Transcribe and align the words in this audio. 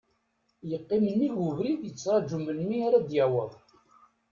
Yeqqim 0.69 1.03
nnig 1.13 1.33
ubrid 1.47 1.81
yettraju 1.85 2.37
melmi 2.41 2.77
ara 2.87 2.99
d-yaweḍ. 3.07 3.51